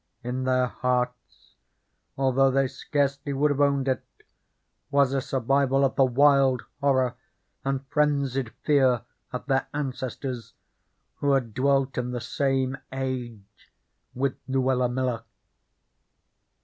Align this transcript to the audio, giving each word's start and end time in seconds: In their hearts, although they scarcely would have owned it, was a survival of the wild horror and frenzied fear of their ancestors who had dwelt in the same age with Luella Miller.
In 0.23 0.45
their 0.45 0.65
hearts, 0.65 1.57
although 2.17 2.49
they 2.49 2.67
scarcely 2.67 3.33
would 3.33 3.51
have 3.51 3.61
owned 3.61 3.87
it, 3.87 4.03
was 4.89 5.13
a 5.13 5.21
survival 5.21 5.85
of 5.85 5.95
the 5.95 6.05
wild 6.05 6.63
horror 6.79 7.13
and 7.63 7.85
frenzied 7.85 8.49
fear 8.63 9.03
of 9.31 9.45
their 9.45 9.67
ancestors 9.75 10.53
who 11.17 11.33
had 11.33 11.53
dwelt 11.53 11.99
in 11.99 12.09
the 12.09 12.19
same 12.19 12.79
age 12.91 13.71
with 14.15 14.39
Luella 14.47 14.89
Miller. 14.89 15.21